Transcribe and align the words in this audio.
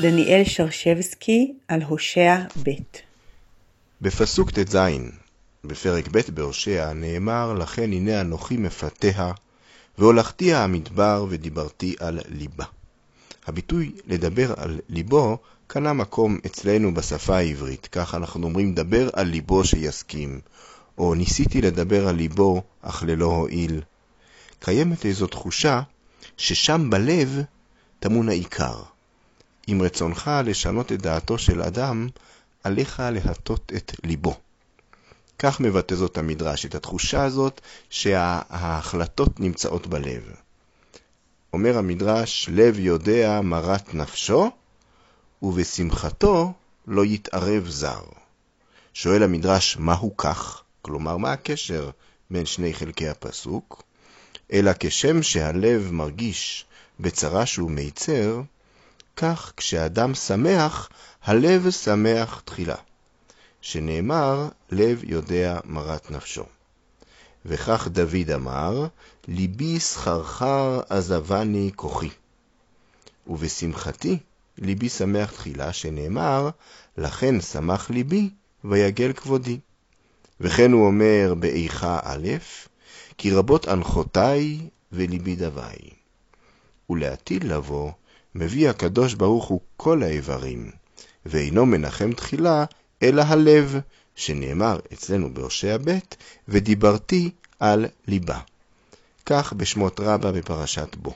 דניאל 0.00 0.42
שרשבסקי 0.44 1.52
על 1.68 1.82
הושע 1.82 2.36
ב' 2.62 2.70
בפסוק 4.00 4.50
ט"ז 4.50 4.76
בפרק 5.64 6.08
ב' 6.12 6.20
בהושע 6.34 6.92
נאמר 6.92 7.52
לכן 7.52 7.92
הנה 7.92 8.20
אנוכי 8.20 8.56
מפתיה 8.56 9.32
והולכתיה 9.98 10.64
המדבר 10.64 11.26
ודיברתי 11.28 11.94
על 12.00 12.20
ליבה. 12.28 12.64
הביטוי 13.46 13.92
לדבר 14.06 14.54
על 14.56 14.80
ליבו 14.88 15.38
קנה 15.66 15.92
מקום 15.92 16.38
אצלנו 16.46 16.94
בשפה 16.94 17.36
העברית, 17.36 17.88
כך 17.92 18.14
אנחנו 18.14 18.46
אומרים 18.46 18.74
דבר 18.74 19.08
על 19.12 19.26
ליבו 19.26 19.64
שיסכים, 19.64 20.40
או 20.98 21.14
ניסיתי 21.14 21.62
לדבר 21.62 22.08
על 22.08 22.14
ליבו 22.14 22.62
אך 22.82 23.02
ללא 23.06 23.26
הועיל. 23.26 23.80
קיימת 24.60 25.06
איזו 25.06 25.26
תחושה 25.26 25.80
ששם 26.36 26.90
בלב 26.90 27.40
טמון 28.00 28.28
העיקר. 28.28 28.82
אם 29.68 29.82
רצונך 29.82 30.30
לשנות 30.44 30.92
את 30.92 31.02
דעתו 31.02 31.38
של 31.38 31.62
אדם, 31.62 32.08
עליך 32.64 33.02
להטות 33.12 33.72
את 33.76 33.92
ליבו. 34.04 34.34
כך 35.38 35.60
מבטא 35.60 35.94
זאת 35.94 36.18
המדרש, 36.18 36.66
את 36.66 36.74
התחושה 36.74 37.24
הזאת 37.24 37.60
שההחלטות 37.90 39.40
נמצאות 39.40 39.86
בלב. 39.86 40.22
אומר 41.52 41.78
המדרש, 41.78 42.48
לב 42.52 42.78
יודע 42.78 43.40
מרת 43.40 43.94
נפשו, 43.94 44.50
ובשמחתו 45.42 46.52
לא 46.86 47.04
יתערב 47.04 47.68
זר. 47.68 48.04
שואל 48.94 49.22
המדרש, 49.22 49.76
מהו 49.76 50.16
כך? 50.16 50.62
כלומר, 50.82 51.16
מה 51.16 51.32
הקשר 51.32 51.90
בין 52.30 52.46
שני 52.46 52.74
חלקי 52.74 53.08
הפסוק? 53.08 53.82
אלא 54.52 54.72
כשם 54.80 55.22
שהלב 55.22 55.88
מרגיש 55.92 56.66
בצרה 57.00 57.46
שהוא 57.46 57.70
מיצר, 57.70 58.40
כך 59.16 59.52
כשאדם 59.56 60.14
שמח, 60.14 60.88
הלב 61.22 61.70
שמח 61.70 62.42
תחילה. 62.44 62.74
שנאמר, 63.60 64.48
לב 64.70 65.00
יודע 65.04 65.60
מרת 65.64 66.10
נפשו. 66.10 66.44
וכך 67.44 67.88
דוד 67.88 68.30
אמר, 68.34 68.86
ליבי 69.28 69.80
סחרחר 69.80 70.80
עזבני 70.88 71.70
כוחי. 71.76 72.10
ובשמחתי 73.26 74.18
ליבי 74.58 74.88
שמח 74.88 75.30
תחילה, 75.30 75.72
שנאמר, 75.72 76.50
לכן 76.96 77.40
שמח 77.40 77.90
ליבי 77.90 78.30
ויגל 78.64 79.12
כבודי. 79.12 79.58
וכן 80.40 80.72
הוא 80.72 80.86
אומר 80.86 81.34
באיכה 81.38 82.00
א', 82.02 82.28
כי 83.18 83.32
רבות 83.32 83.68
אנחותיי 83.68 84.68
וליבי 84.92 85.36
דווי. 85.36 85.90
ולעתיד 86.90 87.44
לבוא, 87.44 87.92
מביא 88.36 88.70
הקדוש 88.70 89.14
ברוך 89.14 89.44
הוא 89.44 89.60
כל 89.76 90.02
האיברים, 90.02 90.70
ואינו 91.26 91.66
מנחם 91.66 92.12
תחילה, 92.12 92.64
אלא 93.02 93.22
הלב, 93.22 93.76
שנאמר 94.16 94.78
אצלנו 94.92 95.34
בהושע 95.34 95.76
ב', 95.84 95.98
ודיברתי 96.48 97.30
על 97.60 97.86
ליבה. 98.08 98.40
כך 99.26 99.52
בשמות 99.52 100.00
רבה 100.00 100.32
בפרשת 100.32 100.96
בו. 100.96 101.14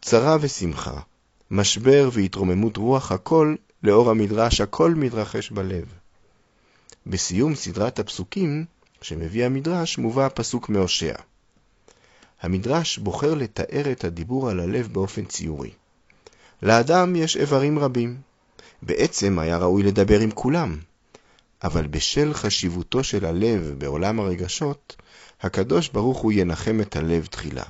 צרה 0.00 0.36
ושמחה, 0.40 1.00
משבר 1.50 2.08
והתרוממות 2.12 2.76
רוח 2.76 3.12
הכל, 3.12 3.54
לאור 3.82 4.10
המדרש 4.10 4.60
הכל 4.60 4.94
מתרחש 4.94 5.50
בלב. 5.50 5.84
בסיום 7.06 7.54
סדרת 7.54 7.98
הפסוקים 7.98 8.64
שמביא 9.02 9.44
המדרש 9.44 9.98
מובא 9.98 10.26
הפסוק 10.26 10.68
מהושע. 10.68 11.14
המדרש 12.40 12.98
בוחר 12.98 13.34
לתאר 13.34 13.92
את 13.92 14.04
הדיבור 14.04 14.50
על 14.50 14.60
הלב 14.60 14.88
באופן 14.92 15.24
ציורי. 15.24 15.70
לאדם 16.62 17.16
יש 17.16 17.36
איברים 17.36 17.78
רבים. 17.78 18.16
בעצם 18.82 19.38
היה 19.38 19.58
ראוי 19.58 19.82
לדבר 19.82 20.20
עם 20.20 20.30
כולם, 20.30 20.78
אבל 21.62 21.86
בשל 21.86 22.34
חשיבותו 22.34 23.04
של 23.04 23.24
הלב 23.24 23.74
בעולם 23.78 24.20
הרגשות, 24.20 24.96
הקדוש 25.40 25.88
ברוך 25.88 26.18
הוא 26.18 26.32
ינחם 26.32 26.80
את 26.80 26.96
הלב 26.96 27.26
תחילה. 27.26 27.64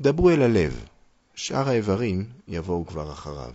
דברו 0.00 0.30
אל 0.30 0.42
הלב, 0.42 0.84
שאר 1.34 1.68
האיברים 1.68 2.24
יבואו 2.48 2.86
כבר 2.86 3.12
אחריו. 3.12 3.52